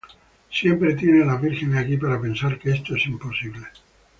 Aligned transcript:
Siempre 0.49 0.95
tienes 0.95 1.27
las 1.27 1.39
vírgenes 1.39 1.77
aquí 1.85 1.95
para 1.95 2.19
pensar 2.19 2.57
que 2.57 2.71
esto 2.71 2.95
es 2.95 3.05
imposible. 3.05 3.67